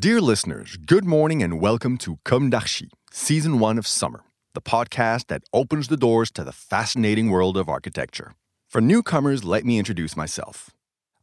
Dear 0.00 0.20
listeners, 0.20 0.76
good 0.76 1.04
morning 1.04 1.42
and 1.42 1.60
welcome 1.60 1.98
to 1.98 2.20
Comme 2.24 2.50
d'Archi, 2.50 2.88
Season 3.10 3.58
1 3.58 3.78
of 3.78 3.86
Summer, 3.88 4.22
the 4.54 4.60
podcast 4.60 5.26
that 5.26 5.42
opens 5.52 5.88
the 5.88 5.96
doors 5.96 6.30
to 6.34 6.44
the 6.44 6.52
fascinating 6.52 7.30
world 7.30 7.56
of 7.56 7.68
architecture. 7.68 8.36
For 8.68 8.80
newcomers, 8.80 9.42
let 9.42 9.64
me 9.64 9.76
introduce 9.76 10.16
myself. 10.16 10.70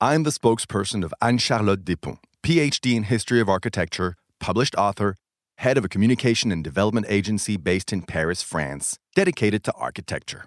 I'm 0.00 0.22
the 0.22 0.30
spokesperson 0.30 1.04
of 1.04 1.12
Anne 1.20 1.36
Charlotte 1.36 1.84
Despont, 1.84 2.20
PhD 2.42 2.94
in 2.94 3.02
History 3.02 3.42
of 3.42 3.48
Architecture, 3.50 4.16
published 4.40 4.74
author, 4.76 5.16
head 5.58 5.76
of 5.76 5.84
a 5.84 5.90
communication 5.90 6.50
and 6.50 6.64
development 6.64 7.04
agency 7.10 7.58
based 7.58 7.92
in 7.92 8.00
Paris, 8.00 8.40
France, 8.40 8.98
dedicated 9.14 9.64
to 9.64 9.72
architecture. 9.74 10.46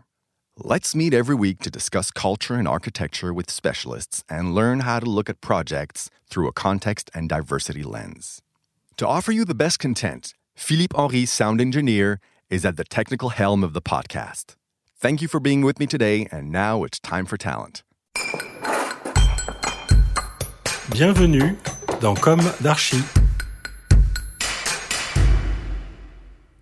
Let's 0.63 0.95
meet 0.95 1.13
every 1.13 1.35
week 1.35 1.59
to 1.63 1.69
discuss 1.69 2.11
culture 2.11 2.55
and 2.55 2.65
architecture 2.65 3.33
with 3.33 3.51
specialists 3.51 4.23
and 4.29 4.55
learn 4.55 4.79
how 4.79 5.01
to 5.01 5.05
look 5.05 5.29
at 5.29 5.41
projects 5.41 6.09
through 6.29 6.47
a 6.47 6.53
context 6.53 7.11
and 7.13 7.27
diversity 7.27 7.83
lens. 7.83 8.41
To 8.95 9.05
offer 9.05 9.33
you 9.33 9.43
the 9.43 9.53
best 9.53 9.79
content, 9.79 10.33
Philippe 10.55 10.95
Henry, 10.97 11.25
sound 11.25 11.59
engineer, 11.59 12.21
is 12.49 12.63
at 12.63 12.77
the 12.77 12.85
technical 12.85 13.31
helm 13.31 13.65
of 13.65 13.73
the 13.73 13.81
podcast. 13.81 14.55
Thank 14.97 15.21
you 15.21 15.27
for 15.27 15.41
being 15.41 15.61
with 15.61 15.77
me 15.77 15.87
today, 15.87 16.25
and 16.31 16.53
now 16.53 16.85
it's 16.85 17.01
time 17.01 17.25
for 17.25 17.35
talent. 17.35 17.83
Bienvenue 20.89 21.57
dans 21.99 22.17
Comme 22.17 22.39
d'Archi. 22.61 23.01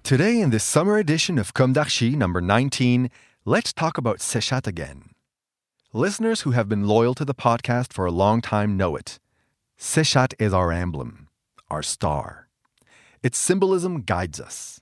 Today, 0.01 0.41
in 0.41 0.49
this 0.49 0.63
summer 0.63 0.97
edition 0.97 1.37
of 1.37 1.53
Comme 1.53 1.73
d'Archi 1.73 2.15
number 2.15 2.41
19, 2.41 3.11
let's 3.45 3.73
talk 3.73 3.97
about 3.97 4.19
Sechat 4.19 4.67
again. 4.67 5.09
Listeners 5.91 6.41
who 6.41 6.51
have 6.51 6.69
been 6.69 6.87
loyal 6.87 7.13
to 7.15 7.25
the 7.25 7.35
podcast 7.35 7.91
for 7.91 8.05
a 8.05 8.11
long 8.11 8.41
time 8.41 8.77
know 8.77 8.95
it. 8.95 9.19
Sechat 9.77 10.33
is 10.39 10.53
our 10.53 10.71
emblem, 10.71 11.27
our 11.69 11.83
star. 11.83 12.47
Its 13.21 13.37
symbolism 13.37 14.01
guides 14.01 14.39
us. 14.39 14.79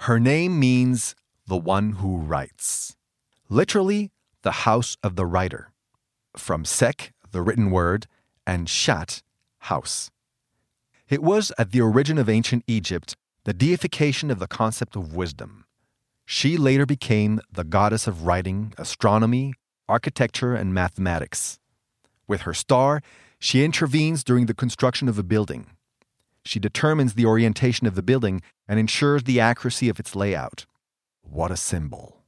Her 0.00 0.20
name 0.20 0.60
means 0.60 1.14
the 1.46 1.56
one 1.56 1.92
who 1.92 2.18
writes. 2.18 2.94
Literally, 3.48 4.10
the 4.42 4.64
house 4.68 4.96
of 5.02 5.16
the 5.16 5.26
writer. 5.26 5.72
From 6.36 6.64
sek, 6.64 7.12
the 7.30 7.42
written 7.42 7.70
word, 7.70 8.06
and 8.46 8.68
shat, 8.68 9.22
house. 9.60 10.10
It 11.08 11.22
was 11.22 11.52
at 11.58 11.72
the 11.72 11.80
origin 11.80 12.18
of 12.18 12.28
ancient 12.28 12.64
Egypt 12.66 13.16
the 13.44 13.52
deification 13.52 14.30
of 14.30 14.38
the 14.38 14.46
concept 14.46 14.96
of 14.96 15.14
wisdom. 15.14 15.63
She 16.26 16.56
later 16.56 16.86
became 16.86 17.40
the 17.52 17.64
goddess 17.64 18.06
of 18.06 18.26
writing, 18.26 18.72
astronomy, 18.78 19.54
architecture, 19.88 20.54
and 20.54 20.72
mathematics. 20.72 21.58
With 22.26 22.42
her 22.42 22.54
star, 22.54 23.02
she 23.38 23.64
intervenes 23.64 24.24
during 24.24 24.46
the 24.46 24.54
construction 24.54 25.08
of 25.08 25.18
a 25.18 25.22
building. 25.22 25.66
She 26.44 26.58
determines 26.58 27.14
the 27.14 27.26
orientation 27.26 27.86
of 27.86 27.94
the 27.94 28.02
building 28.02 28.42
and 28.66 28.78
ensures 28.78 29.24
the 29.24 29.40
accuracy 29.40 29.88
of 29.88 30.00
its 30.00 30.16
layout. 30.16 30.66
What 31.22 31.50
a 31.50 31.56
symbol. 31.56 32.22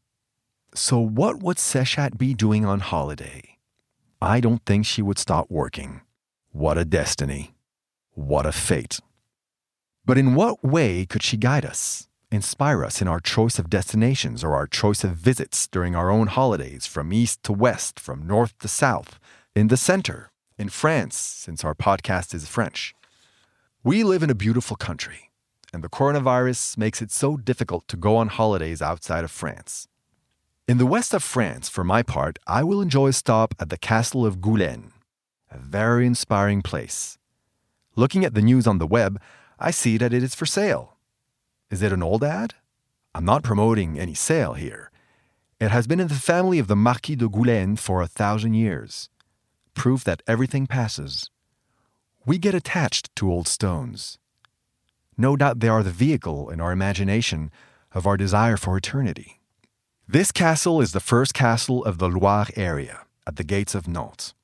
So, 0.75 0.99
what 0.99 1.43
would 1.43 1.57
Sechat 1.57 2.19
be 2.19 2.35
doing 2.35 2.67
on 2.67 2.81
holiday? 2.81 3.57
I 4.21 4.41
don't 4.41 4.65
think 4.67 4.85
she 4.85 5.03
would 5.03 5.19
stop 5.19 5.51
working. 5.51 6.03
What 6.53 6.77
a 6.79 6.85
destiny. 6.85 7.55
What 8.13 8.47
a 8.47 8.53
fate. 8.53 9.01
But 10.05 10.19
in 10.19 10.35
what 10.35 10.65
way 10.65 11.07
could 11.07 11.23
she 11.23 11.37
guide 11.37 11.65
us? 11.65 12.09
Inspire 12.31 12.85
us 12.85 13.01
in 13.01 13.09
our 13.09 13.21
choice 13.21 13.59
of 13.59 13.71
destinations 13.71 14.43
or 14.43 14.55
our 14.55 14.67
choice 14.67 15.05
of 15.05 15.13
visits 15.13 15.69
during 15.69 15.95
our 15.95 16.11
own 16.11 16.27
holidays 16.27 16.87
from 16.87 17.13
east 17.13 17.43
to 17.45 17.53
west, 17.53 18.01
from 18.01 18.27
north 18.27 18.59
to 18.59 18.69
south, 18.69 19.19
in 19.55 19.69
the 19.69 19.77
center, 19.77 20.31
in 20.59 20.69
France, 20.69 21.17
since 21.17 21.65
our 21.65 21.75
podcast 21.75 22.35
is 22.35 22.49
French. 22.49 22.95
We 23.85 24.03
live 24.03 24.23
in 24.23 24.31
a 24.31 24.35
beautiful 24.35 24.77
country, 24.77 25.31
and 25.73 25.85
the 25.85 25.89
coronavirus 25.89 26.77
makes 26.77 27.01
it 27.01 27.11
so 27.11 27.37
difficult 27.37 27.87
to 27.89 27.97
go 27.97 28.17
on 28.17 28.29
holidays 28.29 28.83
outside 28.83 29.25
of 29.25 29.31
France. 29.31 29.87
In 30.67 30.79
the 30.79 30.87
west 30.87 31.15
of 31.15 31.23
France, 31.23 31.69
for 31.69 31.85
my 31.85 32.03
part, 32.03 32.41
I 32.47 32.65
will 32.65 32.83
enjoy 32.83 33.09
a 33.09 33.13
stop 33.13 33.55
at 33.61 33.69
the 33.69 33.79
Castle 33.79 34.27
of 34.27 34.39
Goulaine, 34.41 34.91
a 35.51 35.59
very 35.59 36.07
inspiring 36.07 36.63
place. 36.63 37.19
Looking 37.95 38.25
at 38.25 38.35
the 38.35 38.43
news 38.43 38.67
on 38.67 38.79
the 38.79 38.87
web, 38.87 39.21
I 39.61 39.71
see 39.71 39.97
that 39.99 40.13
it 40.13 40.25
is 40.25 40.35
for 40.35 40.45
sale. 40.45 40.96
Is 41.69 41.83
it 41.83 41.93
an 41.93 42.03
old 42.03 42.23
ad? 42.23 42.55
I'm 43.13 43.25
not 43.25 43.43
promoting 43.43 43.99
any 43.99 44.15
sale 44.15 44.55
here. 44.55 44.91
It 45.59 45.71
has 45.71 45.87
been 45.87 45.99
in 45.99 46.09
the 46.09 46.15
family 46.15 46.61
of 46.61 46.69
the 46.69 46.77
Marquis 46.77 47.17
de 47.17 47.29
Goulaine 47.29 47.77
for 47.77 48.01
a 48.01 48.07
thousand 48.07 48.55
years. 48.55 49.09
Proof 49.75 50.05
that 50.05 50.23
everything 50.29 50.67
passes. 50.67 51.29
We 52.25 52.39
get 52.39 52.55
attached 52.55 53.15
to 53.17 53.31
old 53.31 53.49
stones. 53.49 54.19
No 55.19 55.35
doubt 55.35 55.59
they 55.59 55.69
are 55.69 55.83
the 55.83 55.91
vehicle 55.91 56.51
in 56.51 56.61
our 56.61 56.71
imagination 56.71 57.51
of 57.93 58.07
our 58.07 58.17
desire 58.17 58.57
for 58.57 58.77
eternity. 58.77 59.41
This 60.07 60.31
castle 60.31 60.81
is 60.81 60.93
the 60.93 61.01
first 61.01 61.35
castle 61.35 61.85
of 61.85 61.99
the 61.99 62.09
Loire 62.09 62.47
area 62.55 63.07
at 63.27 63.37
the 63.37 63.45
gates 63.45 63.75
of 63.75 63.89
Nantes. 63.89 64.35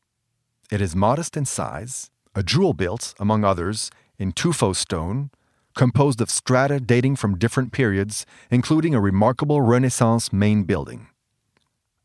It 0.72 0.80
is 0.80 0.96
modest 0.96 1.36
in 1.36 1.44
size, 1.44 2.10
a 2.34 2.42
jewel 2.42 2.72
built, 2.72 3.14
among 3.20 3.44
others, 3.44 3.90
in 4.18 4.32
tuffeau 4.32 4.74
stone 4.74 5.30
composed 5.74 6.20
of 6.20 6.30
strata 6.30 6.80
dating 6.80 7.16
from 7.16 7.38
different 7.38 7.72
periods, 7.72 8.26
including 8.50 8.94
a 8.94 9.00
remarkable 9.00 9.60
Renaissance 9.60 10.32
main 10.32 10.64
building. 10.64 11.08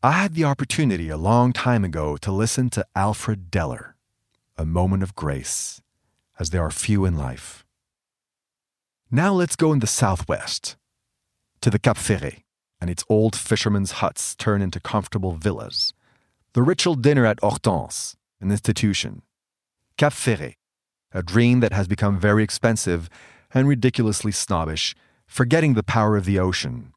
I 0.02 0.12
had 0.12 0.34
the 0.34 0.44
opportunity 0.44 1.08
a 1.08 1.16
long 1.16 1.52
time 1.52 1.84
ago 1.84 2.16
to 2.18 2.30
listen 2.30 2.70
to 2.70 2.86
Alfred 2.94 3.50
Deller, 3.50 3.94
A 4.56 4.64
Moment 4.64 5.02
of 5.02 5.16
Grace, 5.16 5.82
as 6.38 6.50
there 6.50 6.62
are 6.62 6.70
few 6.70 7.04
in 7.04 7.16
life. 7.16 7.64
Now 9.10 9.32
let's 9.32 9.56
go 9.56 9.72
in 9.72 9.80
the 9.80 9.86
southwest, 9.86 10.76
to 11.60 11.70
the 11.70 11.78
Cap 11.78 11.96
Ferret, 11.96 12.42
and 12.80 12.88
its 12.88 13.04
old 13.08 13.34
fishermen's 13.34 13.92
huts 13.92 14.36
turn 14.36 14.62
into 14.62 14.80
comfortable 14.80 15.32
villas. 15.32 15.92
The 16.52 16.62
ritual 16.62 16.94
dinner 16.94 17.26
at 17.26 17.40
Hortense, 17.40 18.16
an 18.40 18.50
institution. 18.50 19.22
Cap 19.96 20.12
Ferret, 20.12 20.56
a 21.12 21.22
dream 21.22 21.60
that 21.60 21.72
has 21.72 21.88
become 21.88 22.20
very 22.20 22.44
expensive 22.44 23.08
and 23.54 23.68
ridiculously 23.68 24.32
snobbish, 24.32 24.94
forgetting 25.26 25.74
the 25.74 25.82
power 25.82 26.16
of 26.16 26.24
the 26.24 26.38
ocean. 26.38 26.92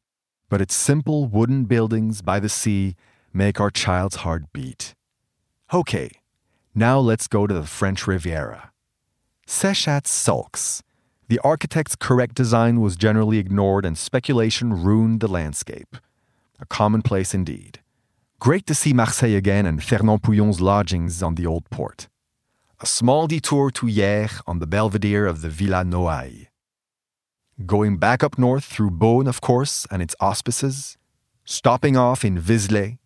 But 0.49 0.61
its 0.61 0.75
simple 0.75 1.25
wooden 1.25 1.65
buildings 1.65 2.21
by 2.21 2.39
the 2.39 2.49
sea 2.49 2.95
make 3.33 3.59
our 3.59 3.71
child's 3.71 4.17
heart 4.17 4.51
beat. 4.51 4.93
Okay, 5.73 6.11
now 6.75 6.99
let's 6.99 7.27
go 7.27 7.47
to 7.47 7.53
the 7.53 7.63
French 7.63 8.05
Riviera. 8.05 8.71
Sechat 9.47 10.07
sulks. 10.07 10.83
The 11.29 11.39
architect's 11.39 11.95
correct 11.95 12.35
design 12.35 12.81
was 12.81 12.97
generally 12.97 13.37
ignored 13.37 13.85
and 13.85 13.97
speculation 13.97 14.83
ruined 14.83 15.21
the 15.21 15.29
landscape. 15.29 15.95
A 16.59 16.65
commonplace 16.65 17.33
indeed. 17.33 17.79
Great 18.39 18.65
to 18.65 18.75
see 18.75 18.91
Marseille 18.91 19.35
again 19.35 19.65
and 19.65 19.83
Fernand 19.83 20.23
Pouillon's 20.23 20.59
lodgings 20.59 21.23
on 21.23 21.35
the 21.35 21.45
old 21.45 21.69
port 21.69 22.07
a 22.81 22.85
small 22.87 23.27
detour 23.27 23.69
to 23.69 23.85
Hyères 23.85 24.41
on 24.47 24.57
the 24.57 24.65
belvedere 24.65 25.27
of 25.27 25.41
the 25.41 25.49
Villa 25.49 25.83
Noailles. 25.83 26.47
Going 27.65 27.97
back 27.97 28.23
up 28.23 28.37
north 28.37 28.65
through 28.65 28.91
Beaune, 28.91 29.27
of 29.27 29.41
course, 29.41 29.85
and 29.91 30.01
its 30.01 30.15
hospices, 30.19 30.97
stopping 31.45 31.97
off 31.97 32.23
in 32.23 32.41
Vézelay, 32.41 32.97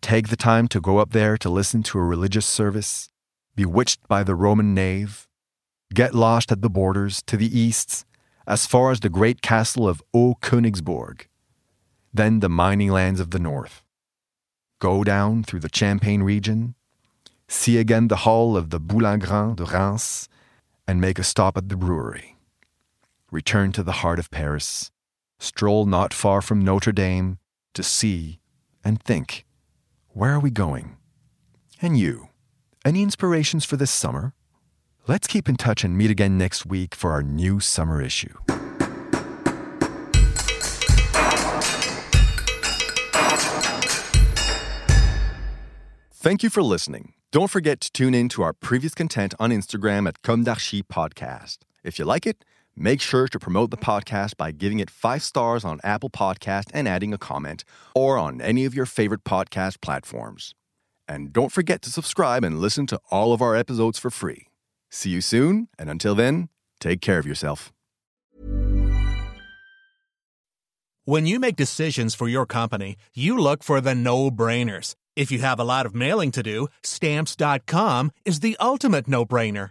take 0.00 0.28
the 0.28 0.36
time 0.36 0.68
to 0.68 0.80
go 0.80 0.98
up 0.98 1.10
there 1.12 1.36
to 1.38 1.48
listen 1.48 1.82
to 1.84 1.98
a 1.98 2.04
religious 2.04 2.46
service, 2.46 3.10
bewitched 3.54 4.06
by 4.08 4.22
the 4.22 4.34
Roman 4.34 4.74
nave, 4.74 5.28
get 5.94 6.14
lost 6.14 6.50
at 6.52 6.62
the 6.62 6.70
borders 6.70 7.22
to 7.22 7.36
the 7.36 7.58
east, 7.58 8.04
as 8.46 8.66
far 8.66 8.90
as 8.90 9.00
the 9.00 9.08
great 9.08 9.42
castle 9.42 9.88
of 9.88 10.02
Haut-Koenigsbourg, 10.12 11.26
then 12.12 12.40
the 12.40 12.48
mining 12.48 12.90
lands 12.90 13.20
of 13.20 13.30
the 13.30 13.38
north. 13.38 13.82
Go 14.78 15.04
down 15.04 15.42
through 15.42 15.60
the 15.60 15.70
Champagne 15.72 16.22
region 16.22 16.74
see 17.48 17.78
again 17.78 18.08
the 18.08 18.16
hall 18.16 18.56
of 18.56 18.70
the 18.70 18.80
Boulingrin 18.80 19.56
de 19.56 19.64
Reims, 19.64 20.28
and 20.86 21.00
make 21.00 21.18
a 21.18 21.24
stop 21.24 21.56
at 21.56 21.68
the 21.68 21.76
brewery. 21.76 22.35
Return 23.32 23.72
to 23.72 23.82
the 23.82 24.02
heart 24.02 24.20
of 24.20 24.30
Paris, 24.30 24.92
stroll 25.40 25.84
not 25.84 26.14
far 26.14 26.40
from 26.40 26.60
Notre 26.60 26.92
Dame 26.92 27.38
to 27.74 27.82
see 27.82 28.38
and 28.84 29.02
think 29.02 29.44
where 30.10 30.32
are 30.32 30.40
we 30.40 30.50
going? 30.50 30.96
And 31.82 31.98
you, 31.98 32.28
any 32.84 33.02
inspirations 33.02 33.64
for 33.64 33.76
this 33.76 33.90
summer? 33.90 34.32
Let's 35.08 35.26
keep 35.26 35.48
in 35.48 35.56
touch 35.56 35.82
and 35.82 35.98
meet 35.98 36.10
again 36.10 36.38
next 36.38 36.66
week 36.66 36.94
for 36.94 37.10
our 37.10 37.22
new 37.22 37.58
summer 37.58 38.00
issue. 38.00 38.34
Thank 46.12 46.44
you 46.44 46.50
for 46.50 46.62
listening. 46.62 47.14
Don't 47.32 47.50
forget 47.50 47.80
to 47.80 47.92
tune 47.92 48.14
in 48.14 48.28
to 48.30 48.42
our 48.42 48.52
previous 48.52 48.94
content 48.94 49.34
on 49.40 49.50
Instagram 49.50 50.08
at 50.08 50.22
Comme 50.22 50.44
d'Archi 50.44 50.82
Podcast. 50.84 51.58
If 51.82 51.98
you 51.98 52.04
like 52.04 52.24
it, 52.24 52.44
make 52.76 53.00
sure 53.00 53.26
to 53.26 53.38
promote 53.38 53.70
the 53.70 53.76
podcast 53.76 54.36
by 54.36 54.52
giving 54.52 54.78
it 54.78 54.90
five 54.90 55.22
stars 55.22 55.64
on 55.64 55.80
Apple 55.82 56.10
Podcast 56.10 56.70
and 56.74 56.86
adding 56.86 57.14
a 57.14 57.18
comment, 57.18 57.64
or 57.94 58.18
on 58.18 58.40
any 58.40 58.64
of 58.64 58.74
your 58.74 58.86
favorite 58.86 59.24
podcast 59.24 59.80
platforms. 59.80 60.54
And 61.08 61.32
don't 61.32 61.52
forget 61.52 61.82
to 61.82 61.90
subscribe 61.90 62.44
and 62.44 62.60
listen 62.60 62.86
to 62.88 63.00
all 63.10 63.32
of 63.32 63.40
our 63.40 63.56
episodes 63.56 63.98
for 63.98 64.10
free. 64.10 64.48
See 64.90 65.10
you 65.10 65.20
soon, 65.20 65.68
and 65.78 65.88
until 65.88 66.14
then, 66.14 66.48
take 66.80 67.00
care 67.00 67.18
of 67.18 67.26
yourself. 67.26 67.72
When 71.04 71.24
you 71.24 71.38
make 71.38 71.54
decisions 71.54 72.16
for 72.16 72.28
your 72.28 72.46
company, 72.46 72.96
you 73.14 73.38
look 73.38 73.62
for 73.62 73.80
the 73.80 73.94
no 73.94 74.28
brainers. 74.28 74.96
If 75.14 75.30
you 75.30 75.38
have 75.38 75.60
a 75.60 75.64
lot 75.64 75.86
of 75.86 75.94
mailing 75.94 76.32
to 76.32 76.42
do, 76.42 76.66
stamps.com 76.82 78.10
is 78.24 78.40
the 78.40 78.56
ultimate 78.58 79.06
no 79.06 79.24
brainer. 79.24 79.70